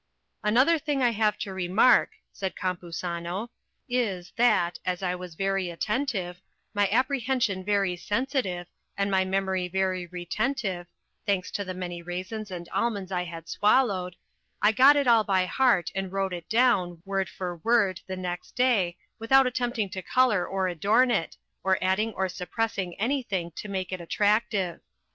[0.43, 3.49] Another thing I have to remark, said Campuzano,
[3.87, 6.41] is, that, as I was very attentive,
[6.73, 8.65] my apprehension very sensitive,
[8.97, 10.87] and my memory very retentive
[11.27, 14.15] (thanks to the many raisins and almonds I had swallowed),
[14.59, 18.55] I got it all by heart, and wrote it down, word for word, the next
[18.55, 23.91] day, without attempting to colour or adorn it, or adding or suppressing anything to make
[23.91, 24.79] it attractive.